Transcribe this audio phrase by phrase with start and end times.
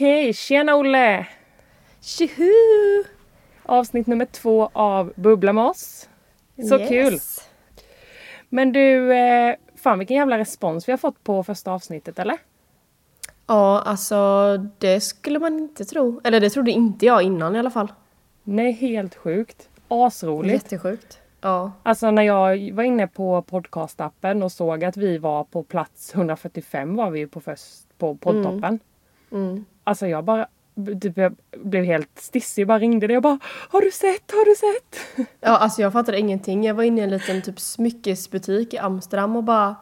[0.00, 1.26] Okej, tjena Olle!
[2.00, 3.04] Tjoho!
[3.62, 6.08] Avsnitt nummer två av Bubbla med oss.
[6.68, 6.88] Så Yes.
[6.88, 7.18] kul!
[8.48, 12.38] Men du, eh, fan vilken jävla respons vi har fått på första avsnittet eller?
[13.46, 16.20] Ja, alltså det skulle man inte tro.
[16.24, 17.92] Eller det trodde inte jag innan i alla fall.
[18.42, 19.68] Nej, helt sjukt.
[19.88, 20.52] Asroligt.
[20.54, 21.18] Jättesjukt.
[21.40, 21.72] Ja.
[21.82, 26.96] Alltså när jag var inne på podcastappen och såg att vi var på plats 145
[26.96, 28.80] var vi på först på poddtoppen.
[29.32, 29.64] Mm.
[29.90, 30.46] Alltså jag bara
[31.02, 34.30] typ, jag blev helt stissig, bara ringde det och bara Har du sett?
[34.30, 35.26] Har du sett?
[35.40, 36.64] Ja, alltså jag fattade ingenting.
[36.64, 39.76] Jag var inne i en liten typ smyckesbutik i Amsterdam och bara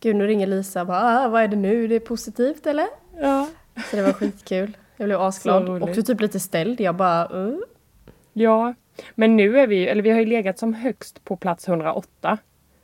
[0.00, 1.88] Gud, nu ringer Lisa och bara ah, vad är det nu?
[1.88, 2.86] Det är positivt eller?
[3.20, 3.48] Ja.
[3.90, 4.76] Så det var skitkul.
[4.96, 5.82] Jag blev asglad.
[5.82, 6.80] Också typ lite ställd.
[6.80, 7.58] Jag bara uh.
[8.32, 8.74] Ja.
[9.14, 12.38] Men nu är vi ju, eller vi har ju legat som högst på plats 108.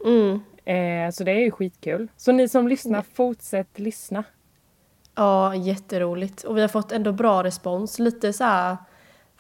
[0.05, 0.41] mm.
[0.67, 2.09] Eh, så det är ju skitkul.
[2.17, 4.25] Så ni som lyssnar, fortsätt lyssna.
[5.15, 6.43] Ja, jätteroligt.
[6.43, 7.99] Och vi har fått ändå bra respons.
[7.99, 8.77] Lite så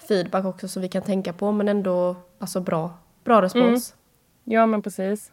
[0.08, 2.90] feedback också som vi kan tänka på men ändå alltså bra,
[3.24, 3.94] bra respons.
[4.44, 5.32] Ja men precis.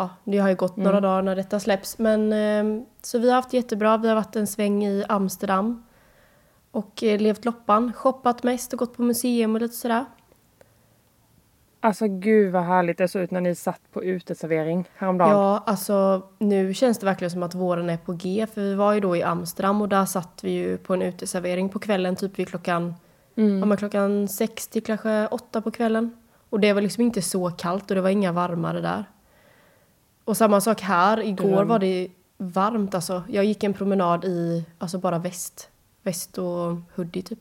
[0.00, 1.98] Ja, det har ju gått några dagar när detta släpps.
[1.98, 3.96] Men, eh, så vi har haft jättebra.
[3.96, 5.84] Vi har varit en sväng i Amsterdam.
[6.70, 7.92] Och eh, levt loppan.
[7.92, 10.04] Shoppat mest och gått på museum och lite sådär.
[11.80, 15.30] Alltså gud vad härligt det såg ut när ni satt på uteservering häromdagen.
[15.30, 18.46] Ja, alltså nu känns det verkligen som att våren är på G.
[18.54, 21.68] För vi var ju då i Amsterdam och där satt vi ju på en uteservering
[21.68, 22.94] på kvällen typ vid klockan,
[23.34, 26.16] ja, men klockan sex till kanske åtta på kvällen.
[26.50, 29.04] Och det var liksom inte så kallt och det var inga varmare där.
[30.24, 31.68] Och samma sak här, igår Dröm.
[31.68, 32.08] var det
[32.38, 33.22] varmt alltså.
[33.28, 35.70] Jag gick en promenad i, alltså bara väst.
[36.02, 37.38] Väst och hoodie typ.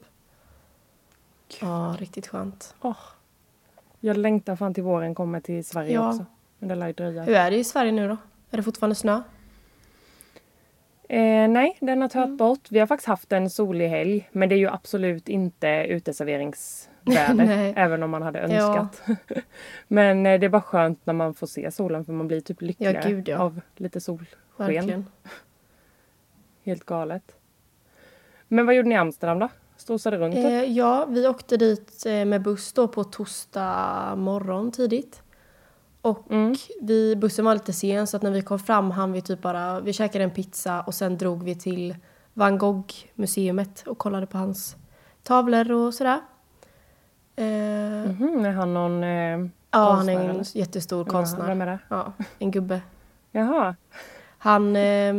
[1.62, 2.76] Ja, riktigt skönt.
[2.82, 2.98] Åh.
[4.00, 6.10] Jag längtar fan till våren kommer till Sverige Ja.
[6.10, 6.26] också.
[6.60, 7.24] Men det lär ju dröja.
[7.24, 8.18] Hur är det i Sverige nu då?
[8.52, 9.22] Är det fortfarande snö?
[11.10, 12.38] Eh, nej, den har tagit Mm.
[12.38, 12.68] bort.
[12.72, 14.30] Vi har faktiskt haft en solig helg.
[14.32, 16.89] Men det är ju absolut inte uteserveringsväder.
[17.34, 17.74] Nej.
[17.78, 18.78] även om man hade Ja.
[18.78, 19.18] önskat.
[19.88, 22.62] men eh, det är bara skönt när man får se solen för man blir typ
[22.62, 23.38] lyckligare gud, ja.
[23.38, 24.38] av lite solsken.
[24.58, 25.06] Verkligen.
[26.66, 27.36] Helt galet.
[28.48, 29.50] Men vad gjorde ni i Amsterdam då?
[29.78, 30.36] Strosade runt?
[30.36, 35.22] Eh, ja, vi åkte dit eh, med buss då på torsdag morgon tidigt.
[36.02, 36.56] Och Mm.
[36.82, 39.80] vi, bussen var lite sen så att när vi kom fram hann vi typ bara,
[39.80, 41.96] vi käkade en pizza och sen drog vi till
[42.34, 44.76] Van Gogh-museet och kollade på hans
[45.24, 46.20] tavlor och sådär.
[47.40, 49.10] Eh, Mhm, är han någon eh,
[49.72, 50.58] ja, han är en eller?
[50.58, 51.48] jättestor Ja, konstnär.
[51.48, 51.80] Vem är det?
[51.90, 52.82] Ja, en gubbe.
[53.32, 53.76] Jaha.
[54.38, 55.14] Han eh,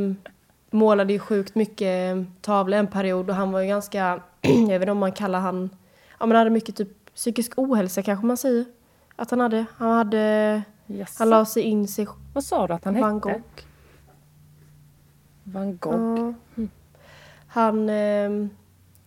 [0.70, 4.90] målade ju sjukt mycket tavlor en period och han var ju ganska, jag vet inte
[4.92, 5.70] om man kallar han,
[6.18, 8.64] ja men han hade mycket typ psykisk ohälsa kanske man säger.
[9.16, 11.14] Att han hade, han hade, Jaså.
[11.18, 13.28] han la sig in sig Vad sa du att han Van hette?
[13.28, 13.42] Gogh.
[15.44, 16.34] Van Gogh.
[16.54, 16.64] Ja.
[17.46, 18.30] Han, eh,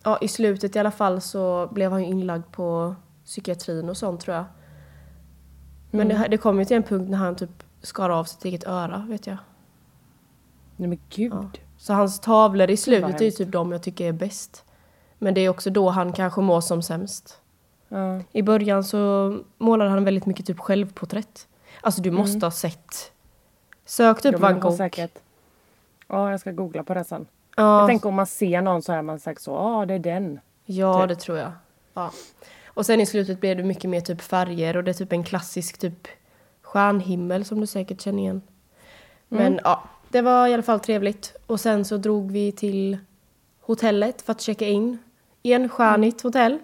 [0.02, 2.94] ja i slutet i alla fall så blev han ju inlagd på
[3.24, 4.44] psykiatrin och sånt tror jag.
[5.90, 8.66] Men det, det kom ju till en punkt när han typ skar av sitt eget
[8.66, 9.36] öra vet jag.
[10.76, 11.32] Nej men gud.
[11.32, 11.48] Ja.
[11.78, 14.64] Så hans tavlor i slutet är ju typ de jag tycker är bäst.
[15.18, 17.40] Men det är också då han kanske mår som sämst.
[17.88, 18.20] Ja.
[18.32, 21.48] I början så målade han väldigt mycket typ självporträtt.
[21.80, 23.12] Alltså du måste ha sett.
[23.84, 24.76] Sök typ Van Gogh.
[24.76, 25.18] Säkert.
[26.08, 27.26] Ja, jag ska googla på det sen.
[27.56, 29.94] Ja, Jag tänker om man ser någon så är man säkert så, ja ah, det
[29.94, 30.40] är den.
[30.64, 31.08] ja typ.
[31.08, 31.52] det tror jag.
[31.94, 32.10] Ja.
[32.74, 35.24] Och sen i slutet blev det mycket mer typ färger och det är typ en
[35.24, 36.08] klassisk typ
[36.62, 38.42] stjärnhimmel som du säkert känner igen.
[39.30, 39.42] Mm.
[39.44, 41.36] Men ja, det var i alla fall trevligt.
[41.46, 42.98] Och sen så drog vi till
[43.60, 44.98] hotellet för att checka in.
[45.42, 46.28] Enstjärnigt Mm.
[46.28, 46.58] hotell.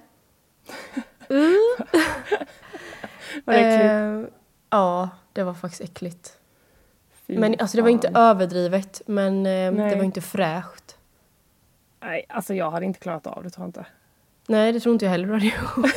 [3.45, 3.91] Vad äckligt.
[3.91, 4.25] Eh,
[4.71, 6.37] ja, det var faktiskt äckligt.
[7.27, 8.23] Fy Men alltså det var inte fan.
[8.23, 10.97] överdrivet, men eh, det var inte fräscht.
[12.01, 13.87] Nej, alltså jag hade inte klarat av det tror jag inte.
[14.51, 15.91] Nej, det tror inte jag heller du hade gjort.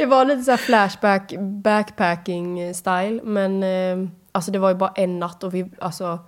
[0.00, 4.92] det var lite så här flashback, backpacking style, men eh, alltså det var ju bara
[4.96, 6.18] en natt och vi, alltså,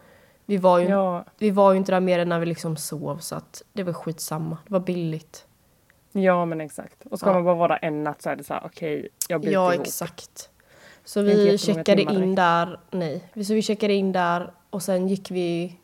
[0.47, 3.19] vi var ju, Ja, vi var ju inte där mer än när vi liksom sov
[3.19, 4.59] så att det var skitsamma.
[4.67, 5.47] Det var billigt.
[6.13, 7.07] Ja men exakt.
[7.11, 7.35] Och ska Ja.
[7.35, 9.87] man bara vara en natt så är det så här, okej, jag biter Ja, ihop.
[9.87, 10.49] exakt.
[11.05, 13.25] Så vi checkade in där, nej.
[13.47, 15.77] Så vi checkade in där och sen gick vi,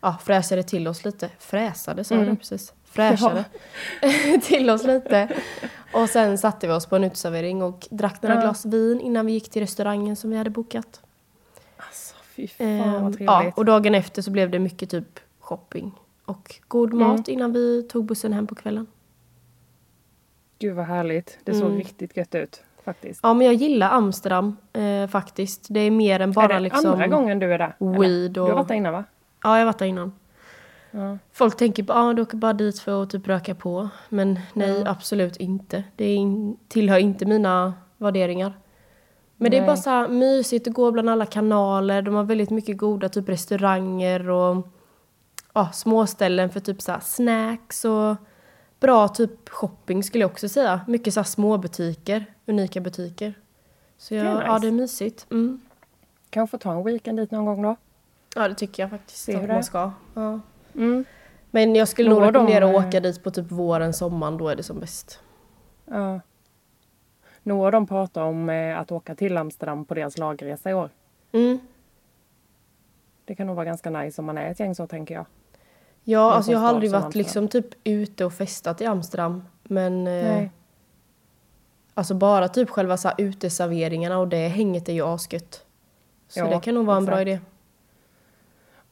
[0.00, 1.30] ja, fräsade till oss lite.
[1.38, 2.34] Fräsade sa jag Mm.
[2.34, 2.72] det precis.
[3.08, 3.44] Fräschade
[4.42, 5.28] till oss lite.
[5.92, 8.40] Och sen satte vi oss på en uteservering och drack några Ja.
[8.40, 11.00] glas vin innan vi gick till restaurangen som vi hade bokat.
[11.76, 13.58] Alltså fy fan Ehm, vad ja, trevligt.
[13.58, 15.92] och dagen efter så blev det mycket typ shopping
[16.24, 17.08] och god Mm.
[17.08, 18.86] mat innan vi tog bussen hem på kvällen.
[20.58, 21.38] Gud vad härligt.
[21.44, 21.78] Det såg Mm.
[21.78, 23.20] riktigt gött ut faktiskt.
[23.22, 25.66] Ja, men jag gillar Amsterdam eh, faktiskt.
[25.70, 27.74] Det är mer än bara är det liksom andra gången du är där?
[27.78, 28.48] weed Du och...
[28.48, 29.04] har varit där innan va?
[29.42, 30.12] Ja, jag har varit där innan.
[30.90, 31.18] Ja.
[31.32, 33.88] Folk tänker på ah, du åker bara dit för att typ röka på.
[34.08, 34.90] Men nej, Ja.
[34.90, 35.84] absolut inte.
[35.96, 38.52] Det in, tillhör inte mina värderingar.
[39.36, 39.66] Men det är Nej.
[39.66, 42.02] bara så här mysigt att gå bland alla kanaler.
[42.02, 44.66] De har väldigt mycket goda typ restauranger och
[45.52, 48.16] ja, småställen för typ så här snacks och
[48.80, 50.80] bra typ shopping skulle jag också säga.
[50.86, 53.34] Mycket så här små butiker, unika butiker.
[53.98, 54.46] Så jag, Det är nice.
[54.46, 55.26] ja, det är mysigt.
[55.30, 55.60] Mm.
[56.30, 57.76] Kanske få ta en weekend dit någon gång då?
[58.36, 59.54] Ja, det tycker jag faktiskt Se hur det är.
[59.54, 59.90] man ska.
[60.14, 60.40] Ja.
[60.74, 61.04] Mm.
[61.50, 64.48] Men jag skulle nog Några dem, rekommendera att åka dit på typ våren, sommaren, då
[64.48, 65.20] är det som bäst.
[65.84, 66.20] Ja.
[67.42, 70.90] Några av dem pratar om eh, att åka till Amsterdam på deras lagresa i år.
[71.32, 71.58] Mm.
[73.24, 75.26] Det kan nog vara ganska nice om man är ett gäng så tänker jag.
[76.04, 77.20] Ja, alltså jag har aldrig varit Amsterdam.
[77.24, 79.44] liksom typ ute och festat i Amsterdam.
[79.62, 80.50] Men eh, Nej.
[81.94, 85.64] alltså bara typ själva så här uteserveringarna och det hänget är ju asgött.
[86.28, 87.28] Så Ja, det kan nog vara en bra exakt.
[87.28, 87.40] idé.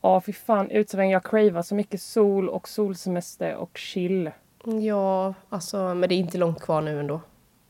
[0.07, 1.11] Ja fy fan, uteservering.
[1.11, 4.31] Jag cravar så mycket sol och solsemester och chill.
[4.65, 7.21] Ja, alltså men det är inte långt kvar nu ändå.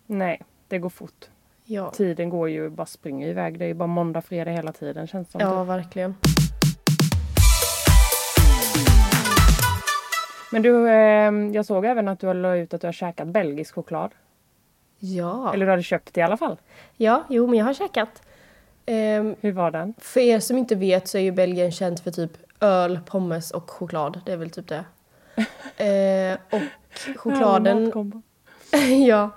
[0.06, 1.24] Nej, det går fort.
[1.64, 3.58] Ja, Tiden går ju bara springer iväg.
[3.58, 5.40] Det är ju bara måndag, fredag hela tiden känns det som.
[5.40, 6.14] ja verkligen.
[10.52, 13.28] Men du, eh, jag såg även att du har la ut att du har käkat
[13.28, 14.10] belgisk choklad.
[14.98, 16.56] Ja, Eller du hade köpt det i alla fall.
[16.96, 18.22] ja jo men jag har käkat.
[18.86, 19.94] Ehm, Hur var den?
[19.98, 23.70] För er som inte vet så är ju Belgien känt för typ öl, pommes och
[23.70, 24.20] choklad.
[24.26, 24.84] Det är väl typ det.
[25.84, 26.62] Eh, och
[27.16, 27.92] chokladen...
[29.06, 29.30] Ja.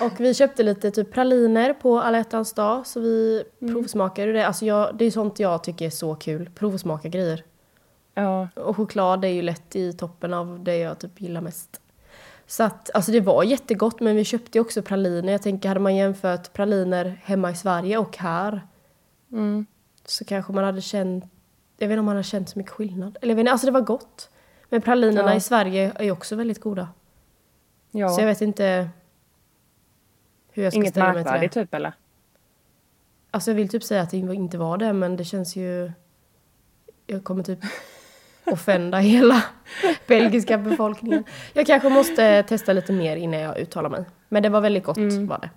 [0.00, 2.86] Och vi köpte lite typ praliner på alla hjärtans dag.
[2.86, 4.46] Så vi provsmakade det.
[4.46, 6.50] Alltså jag, det är sånt jag tycker är så kul.
[6.54, 7.44] Provsmaka grejer.
[8.14, 11.80] Ja, Och choklad är ju lätt i toppen av det jag typ gillar mest.
[12.46, 15.32] Så att, alltså det var jättegott men vi köpte ju också praliner.
[15.32, 18.60] Jag tänker hade man jämfört praliner hemma i Sverige och här
[19.32, 19.66] mm.
[20.04, 21.24] så kanske man hade känt,
[21.78, 23.18] jag vet inte om man hade känt så mycket skillnad.
[23.22, 24.30] Eller jag vet inte, alltså det var gott.
[24.68, 25.36] Men pralinerna Ja.
[25.36, 26.88] i Sverige är ju också väldigt goda.
[27.90, 28.08] ja.
[28.08, 28.88] Så jag vet inte
[30.52, 31.48] hur jag ska Inget ställa mig till det.
[31.48, 31.92] typ eller?
[33.30, 35.92] Alltså jag vill typ säga att det inte var det men det känns ju,
[37.06, 37.58] jag kommer typ
[38.44, 39.42] offenda hela
[40.06, 41.24] belgiska befolkningen.
[41.52, 44.04] Jag kanske måste testa lite mer innan jag uttalar mig.
[44.28, 45.26] Men det var väldigt gott Mm.
[45.26, 45.50] var det.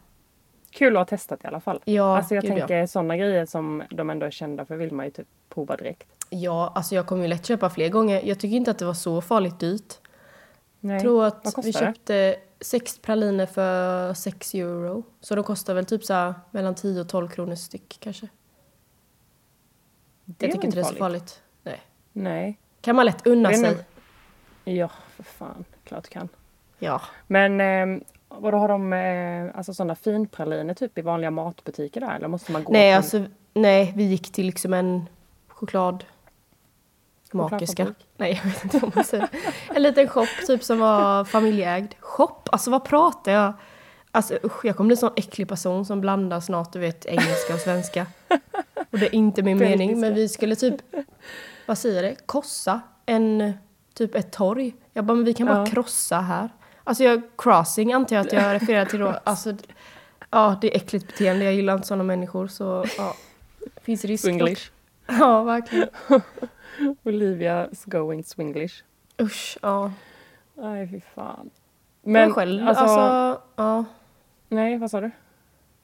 [0.71, 1.81] Kul att ha testat i alla fall.
[1.85, 2.57] Ja, alltså jag gud, ja.
[2.57, 6.07] tänker sådana grejer som de ändå är kända för vill man ju typ prova direkt.
[6.29, 8.21] Ja, alltså jag kommer ju lätt köpa fler gånger.
[8.25, 9.93] Jag tycker inte att det var så farligt dyrt.
[10.79, 10.93] Nej.
[10.93, 15.03] Jag tror att vi köpte sex praliner för 6 euro.
[15.19, 18.27] Så de kostar väl typ så mellan 10 och 12 kronor styck kanske.
[20.25, 21.41] det jag tycker inte det är så farligt.
[21.63, 21.81] Nej.
[22.13, 22.59] Nej.
[22.81, 23.77] Kan man lätt unna sig.
[24.63, 25.65] Ja, för fan.
[25.83, 26.29] Klart du kan.
[26.79, 27.01] Ja.
[27.27, 28.01] Men eh,
[28.39, 32.63] vadå har de eh, alltså sådana finpraliner typ i vanliga matbutiker där eller måste man
[32.63, 35.09] gå Nej, till alltså, nej, vi gick till liksom en
[35.47, 36.03] choklad...
[37.31, 38.07] Chokladfabrik?
[38.17, 39.27] Nej, jag vet inte vad man säger.
[39.75, 41.93] En liten shop typ som var familjeägd.
[41.99, 42.35] Shop?
[42.51, 43.53] Alltså vad pratar jag?
[44.11, 47.53] Alltså usch, jag kommer bli en sån äcklig person som blandar snart, du vet, engelska
[47.53, 48.05] och svenska.
[48.91, 50.75] Och det är inte min mening, men vi skulle typ,
[51.65, 53.53] vad säger det, kossa en,
[53.93, 54.75] typ ett torg.
[54.93, 55.65] Jag bara, men vi kan bara Ja.
[55.65, 56.49] krossa här.
[56.83, 59.15] Alltså jag, crossing antar jag att jag refererar till då.
[59.23, 59.53] Alltså,
[60.29, 61.45] ja, det är äckligt beteende.
[61.45, 63.13] Jag gillar inte sådana människor, så ja.
[63.81, 64.23] Finns risk.
[64.23, 64.71] Swinglish.
[65.19, 65.89] Ja, verkligen.
[67.03, 68.83] Olivia's going swinglish.
[69.21, 69.91] Usch, ja.
[70.55, 71.49] Nej, fy fan.
[72.01, 73.85] Men Men själv, alltså, alltså, ja.
[74.47, 75.11] nej, vad sa du?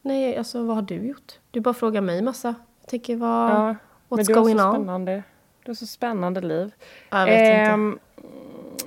[0.02, 1.40] Nej, alltså vad har du gjort?
[1.52, 2.56] Du bara frågar mig massa.
[2.82, 3.66] Jag tänker, vad, Ja,
[4.10, 4.74] men what's du har going så on?
[4.76, 5.24] spännande.
[5.64, 6.72] Du har så spännande liv.
[7.10, 8.00] Jag vet inte.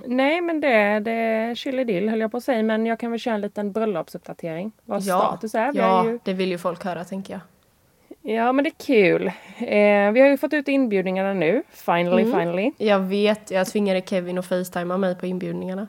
[0.06, 2.62] Nej, men det, det är chilidill höll jag på att säga.
[2.62, 4.72] Men jag kan väl köra en liten bröllopsuppdatering.
[4.84, 5.72] Vad status är.
[5.72, 7.40] Vi ja ju, det vill ju folk höra tänker jag.
[8.36, 9.26] ja, men det är kul.
[9.58, 11.62] Eh, vi har ju fått ut inbjudningarna nu.
[11.70, 12.38] Finally, Mm.
[12.40, 12.72] finally.
[12.78, 15.88] Jag vet, jag tvingade Kevin att facetima mig på inbjudningarna.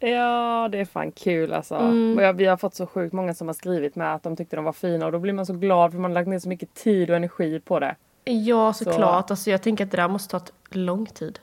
[0.00, 1.74] Ja, det är fan kul alltså.
[1.74, 2.18] Mm.
[2.20, 4.64] Jag, vi har fått så sjukt många som har skrivit med att de tyckte de
[4.64, 6.74] var fina och då blir man så glad för man har lagt ner så mycket
[6.74, 7.96] tid och energi på det.
[8.24, 9.30] Ja, Så- såklart.
[9.30, 11.38] Alltså jag tänker att det där måste ta ett lång tid.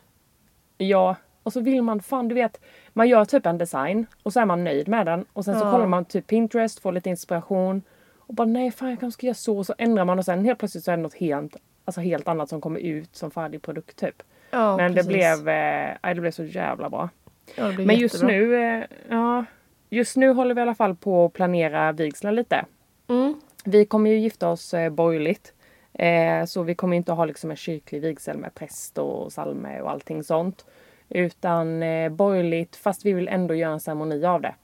[0.78, 1.16] Ja,
[1.46, 2.62] Och så vill man, fan du vet,
[2.94, 5.26] man gör typ en design och så är man nöjd med den.
[5.34, 5.72] Och sen så Ja.
[5.72, 7.82] kollar man typ Pinterest, får lite inspiration.
[8.18, 9.58] Och bara nej fan jag kanske ska göra så.
[9.58, 12.28] Och så ändrar man och sen helt plötsligt så är det något helt, alltså helt
[12.28, 14.24] annat som kommer ut som färdig produkt typ.
[14.52, 15.08] Ja, Men precis.
[15.08, 17.10] det blev, eh, det blev så jävla bra.
[17.56, 19.46] ja, Men just nu, eh, ja.
[19.90, 22.66] Just nu håller vi i alla fall på att planera vigseln lite.
[23.08, 23.36] Mm.
[23.66, 25.54] Vi kommer ju gifta oss eh, borgerligt.
[25.94, 29.92] Eh, så vi kommer inte ha liksom en kyrklig vigsel med präst och salme och
[29.92, 30.66] allting sånt.
[31.10, 34.56] Utan eh, borgerligt fast vi vill ändå göra en ceremoni av det.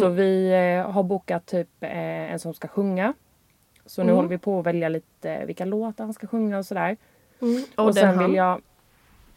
[0.00, 3.14] Så vi eh, har bokat typ eh, en som ska sjunga.
[3.86, 4.16] Så nu Mm.
[4.16, 6.96] håller vi på att välja lite vilka låtar han ska sjunga och sådär.
[7.42, 7.64] Mm.
[7.76, 8.26] Och, Och, den sen han.
[8.26, 8.60] vill jag...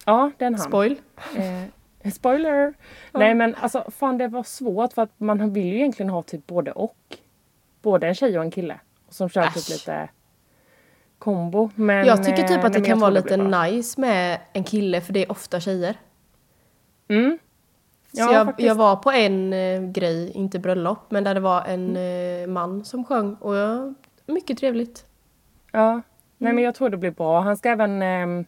[0.06, 0.64] Ja, den han.
[0.68, 0.96] Spoil.
[1.38, 2.74] Eh, spoiler!
[3.14, 6.48] Nej men alltså fan det var svårt för att man vill ju egentligen ha typ
[6.48, 7.18] både och.
[7.82, 8.80] Både en tjej och en kille.
[9.10, 9.70] Som kör typ Äsch.
[9.70, 10.10] lite
[11.20, 11.70] kombo.
[11.76, 13.64] Men, jag tycker typ eh, att det nej, men kan vara lite bra.
[13.64, 15.96] nice med en kille för det är ofta tjejer.
[17.10, 17.38] Mm.
[18.14, 18.68] Så Ja, jag, faktiskt.
[18.68, 22.86] jag var på en eh, grej, inte bröllop, men där det var en eh, man
[22.86, 23.94] som sjöng och jag,
[24.26, 25.06] mycket trevligt.
[25.72, 25.90] Ja.
[25.92, 26.02] Mm.
[26.38, 27.40] Nej men jag tror det blir bra.
[27.40, 28.46] Han ska även ehm,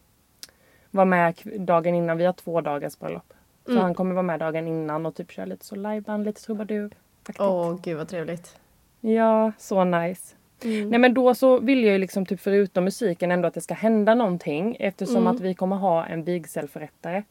[0.90, 2.16] vara med dagen innan.
[2.18, 3.32] Vi har två dagars bröllop.
[3.64, 3.82] Så Mm.
[3.82, 6.90] han kommer vara med dagen innan och typ köra lite så liveband, lite trubadur.
[7.38, 8.56] Åh gud vad trevligt.
[9.00, 10.34] Ja, så nice.
[10.64, 10.88] Mm.
[10.90, 13.74] Nej men då så vill jag ju liksom typ förutom musiken ändå att det ska
[13.74, 15.26] hända någonting eftersom Mm.
[15.34, 17.22] att vi kommer ha en vigselförrättare.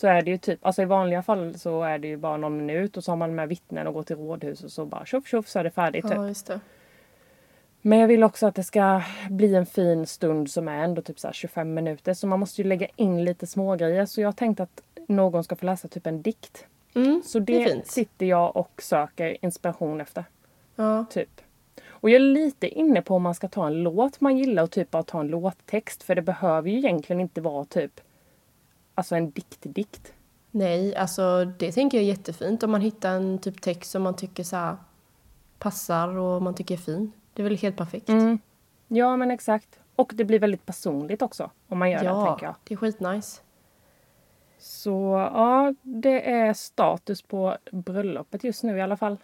[0.00, 2.56] Så är det ju typ, alltså i vanliga fall så är det ju bara någon
[2.56, 5.26] minut och så har man med vittnen och går till rådhus och så bara tjoff
[5.28, 6.14] tjoff så är det färdigt typ.
[6.14, 6.60] Ja, just det.
[7.82, 11.18] Men jag vill också att det ska bli en fin stund som är ändå typ
[11.18, 14.32] så här 25 minuter så man måste ju lägga in lite smågrejer så jag har
[14.32, 16.66] tänkt att någon ska få läsa typ en dikt.
[16.94, 17.86] Mm, Så det är det fint.
[17.86, 20.24] sitter jag och söker inspiration efter.
[20.76, 21.04] Ja.
[21.10, 21.40] Typ.
[21.88, 24.70] Och jag är lite inne på om man ska ta en låt man gillar och
[24.70, 26.02] typ bara ta en låttext.
[26.02, 28.00] För det behöver ju egentligen inte vara typ
[29.00, 30.14] Alltså en dikt-dikt.
[30.50, 34.16] Nej, alltså det tänker jag är jättefint om man hittar en typ text som man
[34.16, 34.76] tycker så här
[35.58, 37.12] passar och man tycker är fin.
[37.34, 38.08] Det är väl helt perfekt.
[38.08, 38.38] Mm.
[38.88, 39.78] Ja men exakt.
[39.96, 41.50] Och det blir väldigt personligt också.
[41.68, 42.54] Om man gör det ja, tänker jag.
[42.64, 43.40] det är skitnice.
[44.58, 49.16] Så ja, det är status på bröllopet just nu i alla fall.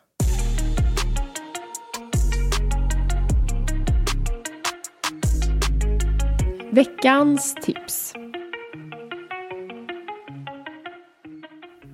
[6.71, 8.15] Veckans tips.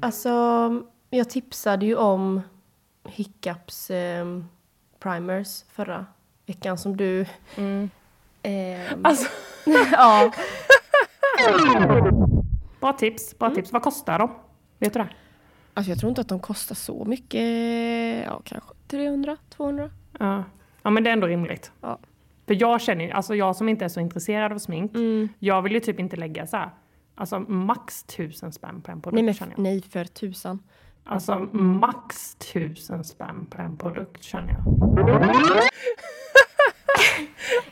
[0.02, 2.40] Alltså, jag tipsade ju om
[3.04, 4.40] Hiccups eh,
[4.98, 6.06] primers förra
[6.46, 7.26] veckan som du...
[7.56, 7.90] Mm.
[8.42, 9.28] ehm, Alltså,
[9.92, 10.32] ja,
[12.80, 13.72] bra tips, bra tips.
[13.72, 14.30] Vad kostar de?
[14.78, 15.08] Vet du det?
[15.74, 17.42] alltså jag tror inte att de kostar så mycket.
[18.26, 19.90] Ja, kanske 300, 200.
[20.18, 20.44] Ja.
[20.82, 21.72] ja men det är ändå rimligt.
[21.80, 21.98] Ja.
[22.46, 24.94] För jag känner ju, alltså jag som inte är så intresserad av smink.
[24.94, 25.28] Mm.
[25.38, 26.70] Jag vill ju typ inte lägga så här,
[27.14, 29.58] alltså max tusen spänn på en produkt Nej, men, känner jag.
[29.62, 30.62] nej, för tusan.
[31.04, 34.64] Alltså max tusen spänn på en produkt känner jag.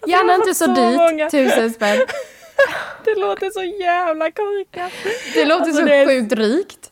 [0.11, 1.31] Gärna inte så, så dyrt, många.
[1.31, 1.99] tusen spänn.
[3.05, 4.93] Det låter så jävla korkat.
[5.35, 6.91] Det låter Alltså, så det är- sjukt rikt.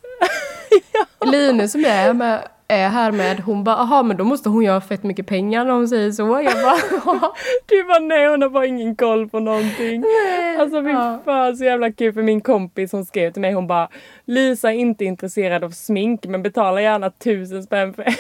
[1.25, 4.63] Line som jag är, med, är här med, hon bara aha men då måste hon
[4.65, 6.23] ju ha fett mycket pengar när hon säger så.
[6.23, 7.35] Jag bara "Ja."
[7.67, 10.05] Du bara nej hon har bara ingen koll på någonting.
[10.61, 11.19] Alltså fy Ja.
[11.25, 13.89] fan så jävla kul för min kompis som skrev till mig hon bara
[14.25, 18.13] Lisa är inte intresserad av smink men betalar gärna tusen spänn för en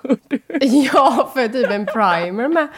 [0.00, 0.44] produkt.
[0.94, 2.68] Ja, för typ en primer med.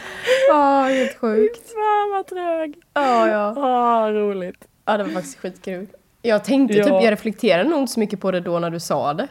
[0.49, 1.69] Ja, helt sjukt.
[1.73, 2.75] Fan vad trög.
[2.93, 3.53] Ja, ja.
[3.57, 4.67] Ah, roligt.
[4.85, 5.87] Ja, det var faktiskt skitkul.
[6.21, 6.83] Jag tänkte Ja.
[6.83, 9.27] typ, jag reflekterade nog inte så mycket på det då när du sa det.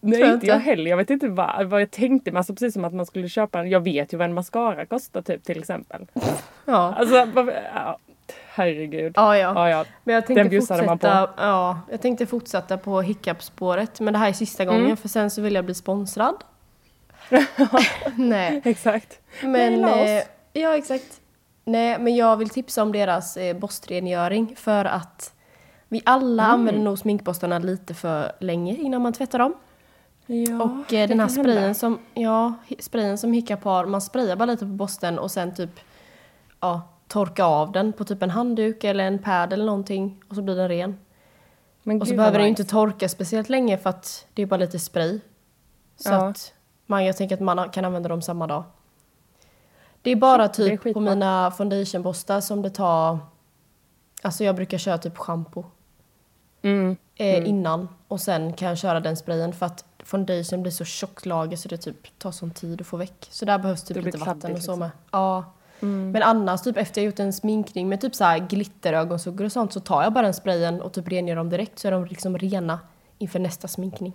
[0.00, 0.90] Nej jag inte jag heller.
[0.90, 2.30] Jag vet inte vad, vad jag tänkte.
[2.30, 3.70] Men alltså precis som att man skulle köpa en.
[3.70, 6.06] Jag vet ju vad en mascara kostar typ till exempel.
[6.64, 6.94] Ja.
[6.98, 7.16] Alltså
[7.74, 7.98] ja,
[8.48, 9.12] herregud.
[9.16, 9.52] Ja, ja.
[9.54, 9.84] Ja, ja.
[10.04, 14.00] Men jag Den tänkte bjussade man fortsätta, ja, jag tänkte fortsätta på hiccup-spåret.
[14.00, 14.96] Men det här är sista gången Mm.
[14.96, 16.34] för sen så vill jag bli sponsrad.
[18.16, 18.60] Nej.
[18.64, 19.18] Exakt.
[19.42, 19.90] Men, oss.
[19.90, 21.20] eh, ja exakt.
[21.64, 25.34] Nej, men jag vill tipsa om deras eh, borstrengöring för att
[25.88, 26.54] vi alla Mm.
[26.54, 29.54] använder nog sminkborstarna lite för länge innan man tvättar dem.
[30.32, 31.74] Ja, och eh, den här sprayen hända.
[31.74, 35.80] som, ja, sprayen som Hiccup har, man sprayar bara lite på borsten och sen typ,
[36.60, 40.42] ja, torka av den på typ en handduk eller en pad eller någonting och så
[40.42, 40.98] blir den ren.
[41.82, 42.62] Men Och så behöver den ju nice.
[42.62, 45.20] inte torka speciellt länge för att det är bara lite spray.
[45.96, 46.28] Så Ja.
[46.28, 46.52] att
[46.86, 48.64] man, jag tänker att man kan använda dem samma dag.
[50.02, 53.18] Det är bara Shit, det är typ på mina foundationborstar som det tar...
[54.22, 55.64] Alltså jag brukar köra typ shampoo
[56.62, 56.96] Mm.
[57.16, 61.26] eh, innan och sen kan jag köra den sprayen för att foundation blir så tjockt
[61.26, 63.28] lager så det typ tar sån tid att få väck.
[63.30, 64.78] Så där behövs typ lite vatten och så liksom.
[64.78, 64.90] med.
[65.10, 65.44] Ja.
[65.82, 66.10] Mm.
[66.10, 69.72] Men annars typ efter jag gjort en sminkning med typ så här glitterögonsuggor och sånt
[69.72, 72.38] så tar jag bara den sprayen och typ rengör dem direkt så är de liksom
[72.38, 72.78] rena
[73.18, 74.12] inför nästa sminkning.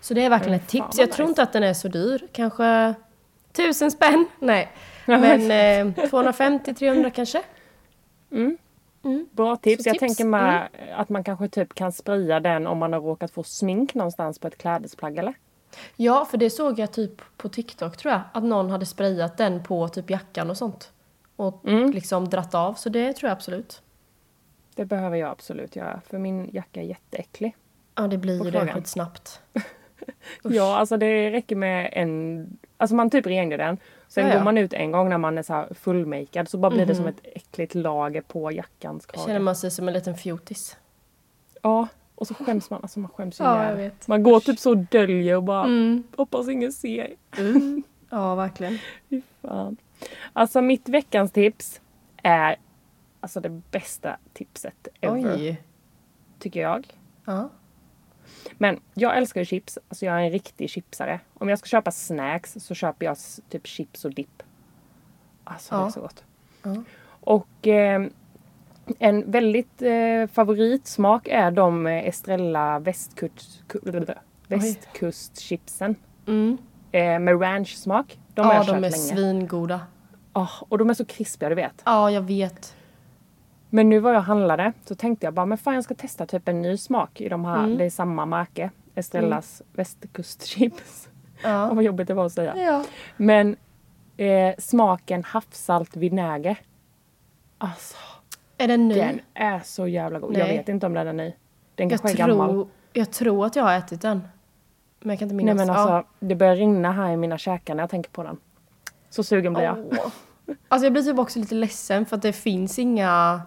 [0.00, 0.98] Så det är verkligen Mm, ett tips.
[0.98, 2.28] Jag tror inte att den är så dyr.
[2.32, 2.94] Kanske
[3.52, 4.26] tusen spänn?
[4.38, 4.72] Nej.
[5.06, 7.42] Men eh, 250-300 kanske?
[8.30, 8.58] Mm.
[9.04, 9.28] Mm.
[9.32, 9.82] Bra tips.
[9.84, 10.02] Så Jag tips.
[10.02, 10.08] Mm.
[10.08, 13.94] tänker med att man kanske typ kan spraya den om man har råkat få smink
[13.94, 15.34] någonstans på ett klädesplagg eller?
[15.96, 18.20] Ja, för det såg jag typ på TikTok tror jag.
[18.32, 20.92] Att någon hade sprayat den på typ jackan och sånt.
[21.36, 21.90] Och Mm.
[21.90, 22.74] liksom dratt av.
[22.74, 23.82] Så det tror jag absolut.
[24.74, 27.56] Det behöver jag absolut göra för min jacka är jätteäcklig.
[27.94, 29.40] Ja, det blir ju det skitsnabbt.
[30.42, 32.46] Ja, alltså det räcker med en...
[32.76, 33.78] Alltså man typ rengör den.
[34.12, 34.38] Sen Ja, ja.
[34.38, 36.96] går man ut en gång när man är så fullmakead så bara blir det Mhm.
[36.96, 39.26] som ett äckligt lager på jackans krage.
[39.26, 40.76] Känner man sig som en liten fjortis.
[41.62, 42.82] Ja, och så skäms man.
[42.82, 43.76] Alltså man skäms ju Ja, jag ihjäl.
[43.90, 44.08] vet.
[44.08, 46.02] Man går typ så och döljer och bara Mm.
[46.16, 47.14] hoppas ingen ser.
[48.12, 48.78] Ja, verkligen.
[49.10, 49.76] Fy fan.
[50.32, 51.80] Alltså mitt veckans tips
[52.22, 52.56] är
[53.20, 55.34] alltså det bästa tipset ever.
[55.36, 55.62] Oj.
[56.38, 56.86] Tycker jag.
[57.24, 57.48] Ja.
[58.58, 59.78] Men jag älskar ju chips.
[59.88, 61.20] Alltså jag är en riktig chipsare.
[61.34, 63.16] Om jag ska köpa snacks så köper jag
[63.48, 64.42] typ chips och dipp.
[65.44, 65.86] Alltså det Ja.
[65.86, 66.24] är så gott.
[66.62, 66.82] Ja.
[67.20, 68.06] Och eh,
[68.98, 74.14] en väldigt eh, favoritsmak är de eh, Estrella västkust, ku-
[74.48, 75.94] västkustchipsen.
[76.26, 76.58] Mm.
[76.92, 78.18] Eh, med ranch-smak.
[78.34, 78.92] De har ja, jag de är länge.
[78.92, 79.80] svingoda.
[80.32, 81.82] Ah, och de är så krispiga du vet.
[81.84, 82.76] Ja, jag vet.
[83.70, 86.48] Men nu var jag handlade så tänkte jag bara men fan jag ska testa typ
[86.48, 87.64] en ny smak i de här.
[87.64, 87.78] Mm.
[87.78, 88.70] Det är samma märke.
[88.94, 91.08] Estrellas västkustchips.
[91.08, 91.10] Åh,
[91.50, 91.74] Ja.
[91.74, 92.56] vad jobbigt det var att säga.
[92.56, 92.84] ja.
[93.16, 93.56] Men
[94.16, 96.56] eh, smaken havssalt vinäger.
[97.58, 97.96] Alltså
[98.58, 98.94] Är den ny?
[98.94, 100.32] den är så jävla god.
[100.36, 100.56] Jag Nej.
[100.58, 101.32] vet inte om den är ny.
[101.74, 102.48] Den jag, kanske är gammal.
[102.50, 104.22] tror, jag tror att jag har ätit den.
[105.00, 105.66] Men jag kan inte Nej minnas.
[105.66, 108.36] men alltså det börjar rinna här i mina käkar när jag tänker på den.
[109.10, 109.78] Så sugen blir jag.
[109.90, 110.06] Åh.
[110.68, 113.42] Alltså jag blir typ också lite ledsen för att det finns inga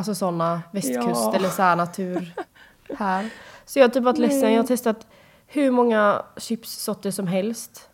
[0.00, 1.34] alltså sådana västkust Ja.
[1.34, 2.34] eller så här natur
[2.98, 3.30] här.
[3.64, 4.52] Så jag har typ varit ledsen.
[4.52, 5.06] Jag har testat
[5.46, 7.88] hur många chipssorter som helst.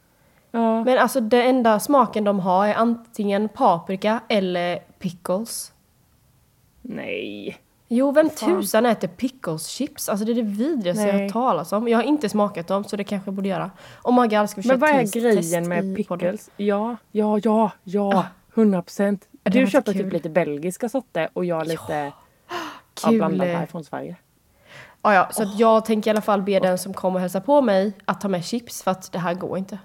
[0.50, 0.84] Ja.
[0.84, 5.72] Men alltså den enda smaken de har är antingen paprika eller pickles.
[6.82, 7.58] Nej.
[7.88, 8.48] Jo, vem Fan.
[8.60, 10.08] tusan äter pickles chips?
[10.08, 11.30] Alltså det är det vidrigaste jag har Nej.
[11.30, 11.88] talas om.
[11.88, 13.70] Jag har inte smakat dem så det kanske jag borde göra.
[14.04, 16.50] Oh my god, ska vi Men köra vad är grejen med pickles?
[16.56, 18.26] Ja, ja, ja, ja.
[18.54, 19.28] 100 procent.
[19.50, 19.82] Du kul.
[19.82, 22.12] typ lite belgiska sorter och jag lite
[22.48, 22.54] ja,
[22.94, 23.16] Kul.
[23.16, 24.16] blandat här från Sverige.
[25.02, 27.40] Ja, ja, så att jag tänker i alla fall be den som kommer och hälsa
[27.40, 29.78] på mig att ta med chips för att det här går inte.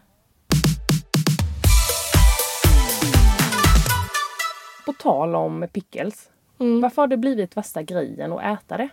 [4.86, 6.30] På tal om pickles.
[6.60, 6.82] Mm.
[6.82, 8.89] Varför har det blivit värsta grejen att äta det?